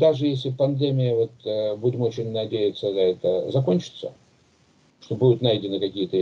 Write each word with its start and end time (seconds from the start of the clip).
даже 0.00 0.26
если 0.26 0.50
пандемия, 0.50 1.14
вот, 1.14 1.30
э, 1.44 1.76
будем 1.76 2.00
очень 2.00 2.32
надеяться, 2.32 2.90
на 2.90 2.98
это 2.98 3.50
закончится, 3.52 4.12
что 5.00 5.14
будут 5.14 5.42
найдены 5.42 5.78
какие-то 5.78 6.16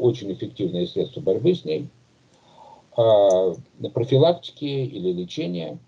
очень 0.00 0.32
эффективные 0.32 0.86
средства 0.86 1.20
борьбы 1.20 1.54
с 1.54 1.64
ней, 1.64 1.88
а, 2.96 3.54
профилактики 3.92 4.64
или 4.64 5.12
лечения, 5.12 5.78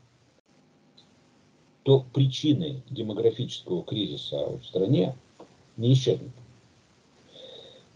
то 1.82 2.04
причины 2.12 2.82
демографического 2.90 3.82
кризиса 3.82 4.58
в 4.58 4.64
стране 4.64 5.16
не 5.78 5.94
исчезнут. 5.94 6.32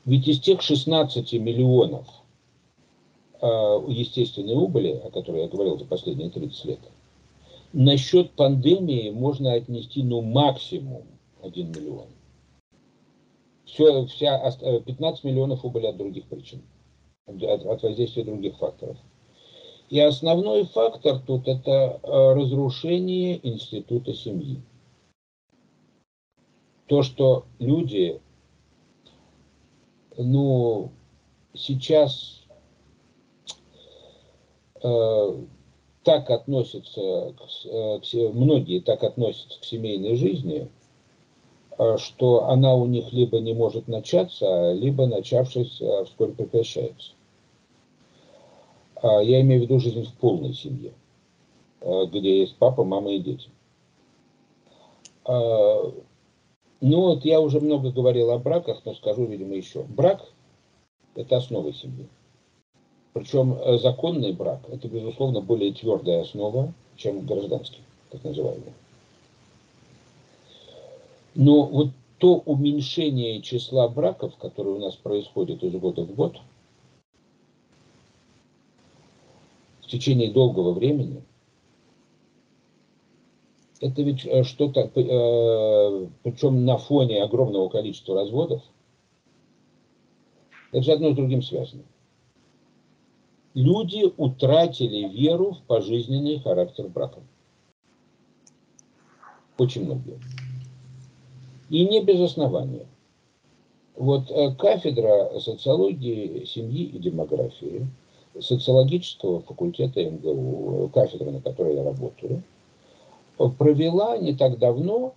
Ведь 0.06 0.26
из 0.26 0.40
тех 0.40 0.62
16 0.62 1.34
миллионов 1.34 2.06
э, 3.40 3.46
естественной 3.88 4.54
убыли, 4.54 5.00
о 5.04 5.10
которой 5.10 5.42
я 5.42 5.48
говорил 5.48 5.78
за 5.78 5.84
последние 5.84 6.30
30 6.30 6.64
лет, 6.64 6.80
насчет 7.72 8.32
пандемии 8.32 9.10
можно 9.10 9.52
отнести 9.52 10.02
ну 10.02 10.22
максимум 10.22 11.04
1 11.42 11.70
миллион. 11.70 12.08
Все, 13.64 14.04
вся, 14.06 14.50
15 14.80 15.24
миллионов 15.24 15.64
убыли 15.64 15.86
от 15.86 15.96
других 15.96 16.26
причин, 16.26 16.62
от, 17.26 17.42
от 17.42 17.82
воздействия 17.82 18.24
других 18.24 18.56
факторов. 18.58 18.98
И 19.88 19.98
основной 19.98 20.64
фактор 20.66 21.18
тут 21.20 21.48
это 21.48 22.00
э, 22.02 22.34
разрушение 22.34 23.46
института 23.46 24.14
семьи. 24.14 24.62
То, 26.86 27.02
что 27.02 27.44
люди 27.58 28.20
ну, 30.18 30.90
сейчас 31.54 32.44
э, 34.82 35.36
так 36.04 36.30
относятся, 36.30 37.34
к, 37.36 37.66
э, 37.66 38.00
к, 38.00 38.34
многие 38.34 38.80
так 38.80 39.04
относятся 39.04 39.60
к 39.60 39.64
семейной 39.64 40.16
жизни, 40.16 40.68
э, 41.78 41.96
что 41.98 42.48
она 42.48 42.74
у 42.74 42.86
них 42.86 43.12
либо 43.12 43.40
не 43.40 43.54
может 43.54 43.88
начаться, 43.88 44.72
либо 44.72 45.06
начавшись 45.06 45.80
э, 45.80 46.04
вскоре 46.04 46.32
прекращается. 46.32 47.12
Э, 49.02 49.20
я 49.22 49.40
имею 49.40 49.60
в 49.60 49.64
виду 49.64 49.78
жизнь 49.78 50.04
в 50.04 50.14
полной 50.14 50.54
семье, 50.54 50.92
где 51.80 52.40
есть 52.40 52.56
папа, 52.56 52.84
мама 52.84 53.12
и 53.12 53.18
дети. 53.18 53.48
Э, 55.26 55.92
ну 56.80 57.00
вот 57.00 57.24
я 57.24 57.40
уже 57.40 57.60
много 57.60 57.92
говорил 57.92 58.30
о 58.30 58.38
браках, 58.38 58.82
но 58.84 58.94
скажу, 58.94 59.24
видимо, 59.24 59.54
еще. 59.54 59.82
Брак– 59.84 60.24
это 61.14 61.36
основа 61.36 61.72
семьи. 61.72 62.08
Причем 63.12 63.54
э, 63.54 63.78
законный 63.78 64.32
брак– 64.32 64.60
это, 64.68 64.88
безусловно, 64.88 65.40
более 65.40 65.72
твердая 65.72 66.22
основа, 66.22 66.72
чем 66.96 67.26
гражданский, 67.26 67.82
так 68.10 68.24
называемый. 68.24 68.72
Но 71.34 71.64
вот 71.64 71.88
то 72.18 72.36
уменьшение 72.36 73.42
числа 73.42 73.88
браков, 73.88 74.36
которое 74.36 74.76
у 74.76 74.78
нас 74.78 74.94
происходит 74.94 75.62
из 75.62 75.72
года 75.74 76.02
в 76.04 76.14
год, 76.14 76.38
в 79.82 79.86
течение 79.88 80.30
долгого 80.30 80.72
времени– 80.72 81.22
это 83.82 84.00
ведь 84.02 84.24
э, 84.24 84.44
что-то, 84.44 84.82
э, 84.82 86.06
причем 86.22 86.64
на 86.64 86.78
фоне 86.78 87.20
огромного 87.20 87.68
количества 87.68 88.14
разводов, 88.14 88.62
это 90.70 90.82
же 90.84 90.92
одно 90.92 91.10
с 91.10 91.16
другим 91.16 91.42
связано. 91.42 91.82
Люди 93.54 94.10
утратили 94.16 95.08
веру 95.08 95.52
в 95.52 95.62
пожизненный 95.62 96.38
характер 96.38 96.88
брака. 96.88 97.20
Очень 99.58 99.84
многие. 99.84 100.18
И 101.68 101.86
не 101.86 102.02
без 102.02 102.20
основания. 102.20 102.86
Вот 103.94 104.30
э, 104.30 104.54
кафедра 104.54 105.38
социологии 105.38 106.44
семьи 106.44 106.84
и 106.84 106.98
демографии 106.98 107.86
социологического 108.40 109.42
факультета 109.42 110.02
МГУ, 110.02 110.90
кафедра, 110.94 111.30
на 111.30 111.40
которой 111.42 111.76
я 111.76 111.84
работаю, 111.84 112.42
провела 113.58 114.16
не 114.16 114.34
так 114.34 114.58
давно 114.58 115.14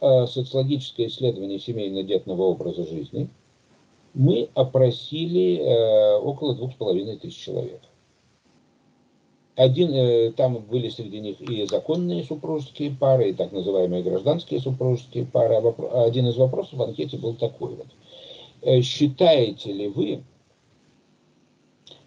э, 0.00 0.26
социологическое 0.26 1.06
исследование 1.06 1.58
семейно-детного 1.58 2.42
образа 2.42 2.84
жизни. 2.86 3.30
Мы 4.14 4.48
опросили 4.54 5.58
э, 5.58 6.18
около 6.18 6.54
двух 6.54 6.72
с 6.72 6.76
половиной 6.76 7.16
тысяч 7.16 7.36
человек. 7.36 7.80
Один, 9.54 9.92
э, 9.92 10.32
там 10.32 10.58
были 10.58 10.88
среди 10.88 11.20
них 11.20 11.40
и 11.40 11.66
законные 11.66 12.24
супружеские 12.24 12.90
пары, 12.90 13.30
и 13.30 13.34
так 13.34 13.52
называемые 13.52 14.02
гражданские 14.02 14.60
супружеские 14.60 15.26
пары. 15.26 15.56
А 15.56 16.04
один 16.04 16.26
из 16.26 16.36
вопросов 16.36 16.74
в 16.74 16.82
анкете 16.82 17.18
был 17.18 17.34
такой 17.34 17.76
вот. 17.76 18.82
Считаете 18.84 19.72
ли 19.72 19.88
вы, 19.88 20.22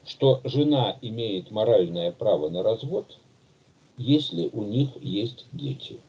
что 0.05 0.41
жена 0.43 0.97
имеет 1.01 1.51
моральное 1.51 2.11
право 2.11 2.49
на 2.49 2.63
развод– 2.63 3.17
если 3.97 4.49
у 4.53 4.63
них 4.63 4.89
есть 5.01 5.45
дети. 5.51 5.99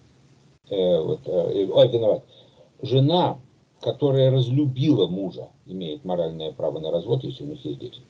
Э, 0.70 1.00
вот, 1.00 1.20
э, 1.26 1.66
ой, 1.66 1.88
виноват. 1.88 2.24
Жена, 2.82 3.38
которая 3.84 4.30
разлюбила 4.30 5.06
мужа, 5.06 5.50
имеет 5.66 6.06
моральное 6.06 6.52
право 6.52 6.78
на 6.78 6.90
развод, 6.90 7.22
если 7.22 7.44
у 7.44 7.48
них 7.48 7.62
есть 7.66 7.78
дети. 7.78 8.00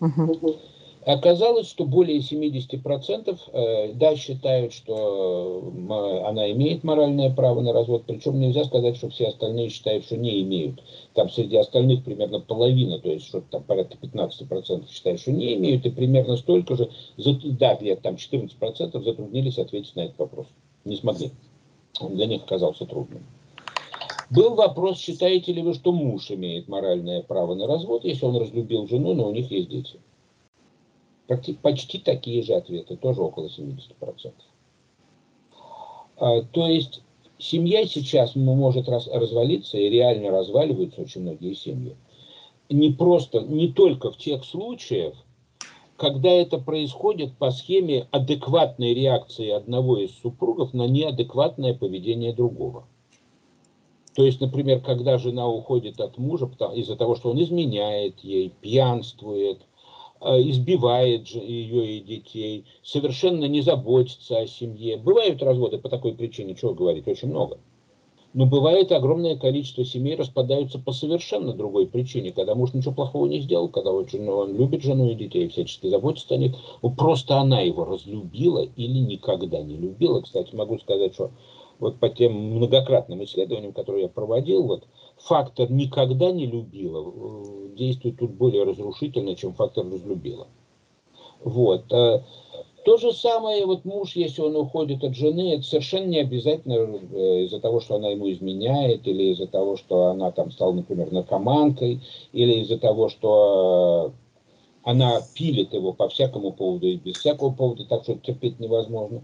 Угу. 0.00 0.56
Оказалось, 1.06 1.66
что 1.66 1.86
более 1.86 2.18
70% 2.18 3.38
э, 3.52 3.92
да, 3.94 4.14
считают, 4.14 4.74
что 4.74 5.72
она 6.26 6.52
имеет 6.52 6.84
моральное 6.84 7.34
право 7.34 7.62
на 7.62 7.72
развод, 7.72 8.04
причем 8.06 8.38
нельзя 8.38 8.64
сказать, 8.64 8.96
что 8.96 9.08
все 9.08 9.28
остальные 9.28 9.70
считают, 9.70 10.04
что 10.04 10.18
не 10.18 10.42
имеют. 10.42 10.82
Там 11.14 11.30
среди 11.30 11.56
остальных 11.56 12.04
примерно 12.04 12.40
половина, 12.40 12.98
то 12.98 13.08
есть 13.08 13.26
что-то 13.26 13.46
там 13.50 13.62
порядка 13.62 13.96
15% 13.96 14.90
считают, 14.90 15.20
что 15.20 15.32
не 15.32 15.54
имеют, 15.54 15.86
и 15.86 15.90
примерно 15.90 16.36
столько 16.36 16.76
же, 16.76 16.90
да, 17.16 17.78
лет 17.80 18.02
там 18.02 18.16
14% 18.16 19.02
затруднились 19.02 19.58
ответить 19.58 19.96
на 19.96 20.02
этот 20.02 20.18
вопрос. 20.18 20.46
Не 20.84 20.96
смогли. 20.96 21.30
Он 21.98 22.14
для 22.14 22.26
них 22.26 22.42
оказался 22.42 22.84
трудным. 22.84 23.22
Был 24.34 24.54
вопрос, 24.54 24.98
считаете 24.98 25.52
ли 25.52 25.62
вы, 25.62 25.74
что 25.74 25.92
муж 25.92 26.30
имеет 26.30 26.68
моральное 26.68 27.22
право 27.22 27.54
на 27.54 27.66
развод, 27.66 28.04
если 28.04 28.24
он 28.24 28.36
разлюбил 28.36 28.88
жену, 28.88 29.14
но 29.14 29.28
у 29.28 29.32
них 29.32 29.50
есть 29.50 29.68
дети 29.68 29.98
почти 31.62 31.98
такие 31.98 32.42
же 32.42 32.54
ответы, 32.54 32.96
тоже 32.96 33.22
около 33.22 33.46
70%. 33.46 34.32
А, 36.16 36.42
то 36.42 36.66
есть 36.66 37.02
семья 37.38 37.86
сейчас 37.86 38.34
может 38.36 38.88
раз, 38.88 39.06
развалиться, 39.06 39.78
и 39.78 39.88
реально 39.88 40.30
разваливаются 40.30 41.02
очень 41.02 41.22
многие 41.22 41.54
семьи. 41.54 41.96
Не 42.68 42.90
просто, 42.90 43.40
не 43.40 43.72
только 43.72 44.10
в 44.10 44.16
тех 44.16 44.44
случаях, 44.44 45.14
когда 45.96 46.30
это 46.30 46.58
происходит 46.58 47.36
по 47.36 47.50
схеме 47.50 48.08
адекватной 48.10 48.94
реакции 48.94 49.50
одного 49.50 49.98
из 49.98 50.10
супругов 50.20 50.74
на 50.74 50.86
неадекватное 50.86 51.74
поведение 51.74 52.32
другого. 52.32 52.84
То 54.14 54.24
есть, 54.24 54.40
например, 54.40 54.80
когда 54.80 55.18
жена 55.18 55.48
уходит 55.48 56.00
от 56.00 56.18
мужа 56.18 56.50
из-за 56.74 56.96
того, 56.96 57.16
что 57.16 57.30
он 57.30 57.42
изменяет 57.42 58.20
ей, 58.20 58.52
пьянствует, 58.60 59.62
Э, 60.24 60.40
избивает 60.40 61.26
ее 61.26 61.96
и 61.96 62.00
детей, 62.00 62.64
совершенно 62.84 63.46
не 63.46 63.60
заботится 63.60 64.38
о 64.38 64.46
семье. 64.46 64.96
Бывают 64.96 65.42
разводы 65.42 65.78
по 65.78 65.88
такой 65.88 66.14
причине, 66.14 66.54
чего 66.54 66.74
говорить, 66.74 67.08
очень 67.08 67.28
много. 67.28 67.58
Но 68.32 68.46
бывает 68.46 68.92
огромное 68.92 69.36
количество 69.36 69.84
семей 69.84 70.14
распадаются 70.14 70.78
по 70.78 70.92
совершенно 70.92 71.54
другой 71.54 71.88
причине, 71.88 72.30
когда 72.30 72.54
муж 72.54 72.72
ничего 72.72 72.94
плохого 72.94 73.26
не 73.26 73.40
сделал, 73.40 73.68
когда 73.68 73.90
очень, 73.90 74.26
он 74.28 74.56
любит 74.56 74.84
жену 74.84 75.10
и 75.10 75.16
детей, 75.16 75.48
всячески 75.48 75.88
заботится 75.88 76.36
о 76.36 76.38
них. 76.38 76.54
Ну, 76.82 76.94
просто 76.94 77.38
она 77.38 77.60
его 77.60 77.84
разлюбила 77.84 78.64
или 78.76 78.98
никогда 78.98 79.60
не 79.60 79.76
любила. 79.76 80.20
Кстати, 80.20 80.54
могу 80.54 80.78
сказать, 80.78 81.14
что 81.14 81.32
вот 81.82 81.98
по 81.98 82.08
тем 82.08 82.32
многократным 82.32 83.24
исследованиям, 83.24 83.72
которые 83.72 84.04
я 84.04 84.08
проводил, 84.08 84.62
вот 84.62 84.84
фактор 85.18 85.68
никогда 85.68 86.30
не 86.30 86.46
любила 86.46 87.04
э, 87.04 87.76
действует 87.76 88.18
тут 88.18 88.30
более 88.30 88.62
разрушительно, 88.62 89.34
чем 89.34 89.52
фактор 89.52 89.84
разлюбила. 89.84 90.46
Вот. 91.42 91.92
Э, 91.92 92.22
то 92.84 92.96
же 92.98 93.12
самое, 93.12 93.66
вот 93.66 93.84
муж, 93.84 94.14
если 94.14 94.42
он 94.42 94.54
уходит 94.54 95.02
от 95.02 95.16
жены, 95.16 95.54
это 95.54 95.64
совершенно 95.64 96.06
не 96.06 96.20
обязательно 96.20 96.74
э, 96.74 97.44
из-за 97.46 97.58
того, 97.58 97.80
что 97.80 97.96
она 97.96 98.10
ему 98.10 98.30
изменяет, 98.30 99.08
или 99.08 99.32
из-за 99.32 99.48
того, 99.48 99.76
что 99.76 100.06
она 100.06 100.30
там 100.30 100.52
стала, 100.52 100.70
например, 100.70 101.10
наркоманкой, 101.10 102.00
или 102.32 102.60
из-за 102.60 102.78
того, 102.78 103.08
что 103.08 104.12
она 104.84 105.20
пилит 105.34 105.74
его 105.74 105.92
по 105.92 106.08
всякому 106.08 106.52
поводу 106.52 106.86
и 106.86 106.96
без 106.96 107.16
всякого 107.16 107.50
повода, 107.52 107.84
так 107.86 108.04
что 108.04 108.14
терпеть 108.14 108.60
невозможно. 108.60 109.22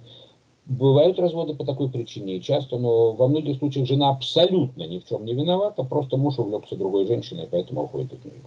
Бывают 0.68 1.18
разводы 1.18 1.54
по 1.54 1.64
такой 1.64 1.88
причине, 1.88 2.36
и 2.36 2.42
часто, 2.42 2.76
но 2.76 3.12
во 3.12 3.26
многих 3.26 3.56
случаях 3.56 3.88
жена 3.88 4.10
абсолютно 4.10 4.82
ни 4.82 4.98
в 4.98 5.06
чем 5.06 5.24
не 5.24 5.32
виновата, 5.32 5.82
просто 5.82 6.18
муж 6.18 6.38
увлекся 6.38 6.76
другой 6.76 7.06
женщиной, 7.06 7.48
поэтому 7.50 7.84
уходит 7.84 8.12
от 8.12 8.24
нее. 8.26 8.42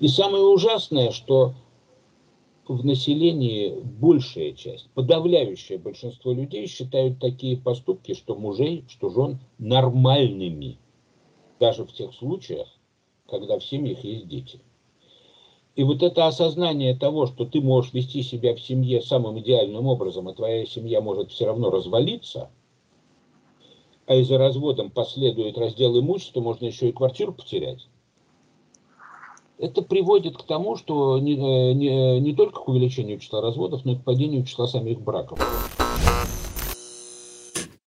И 0.00 0.08
самое 0.08 0.42
ужасное, 0.44 1.10
что 1.10 1.52
в 2.66 2.86
населении 2.86 3.78
большая 4.00 4.52
часть, 4.52 4.88
подавляющее 4.94 5.76
большинство 5.76 6.32
людей 6.32 6.66
считают 6.66 7.20
такие 7.20 7.58
поступки, 7.58 8.14
что 8.14 8.34
мужей, 8.34 8.84
что 8.88 9.10
жен 9.10 9.38
нормальными. 9.58 10.78
Даже 11.60 11.84
в 11.84 11.92
тех 11.92 12.14
случаях, 12.14 12.68
когда 13.28 13.58
в 13.58 13.64
семьях 13.64 14.02
есть 14.04 14.26
дети. 14.26 14.58
И 15.76 15.82
вот 15.82 16.02
это 16.02 16.26
осознание 16.26 16.94
того, 16.94 17.26
что 17.26 17.44
ты 17.44 17.60
можешь 17.60 17.92
вести 17.92 18.22
себя 18.22 18.54
в 18.54 18.60
семье 18.60 19.02
самым 19.02 19.40
идеальным 19.40 19.86
образом, 19.86 20.28
а 20.28 20.34
твоя 20.34 20.64
семья 20.66 21.00
может 21.00 21.32
все 21.32 21.46
равно 21.46 21.70
развалиться, 21.70 22.50
а 24.06 24.14
из-за 24.14 24.38
разводом 24.38 24.90
последует 24.90 25.58
раздел 25.58 25.98
имущества, 25.98 26.40
можно 26.40 26.66
еще 26.66 26.88
и 26.88 26.92
квартиру 26.92 27.32
потерять. 27.32 27.88
Это 29.58 29.82
приводит 29.82 30.36
к 30.36 30.42
тому, 30.44 30.76
что 30.76 31.18
не, 31.18 31.36
не, 31.74 32.20
не 32.20 32.34
только 32.34 32.60
к 32.60 32.68
увеличению 32.68 33.18
числа 33.18 33.40
разводов, 33.40 33.84
но 33.84 33.92
и 33.92 33.96
к 33.96 34.04
падению 34.04 34.44
числа 34.44 34.66
самих 34.66 35.00
браков. 35.00 35.38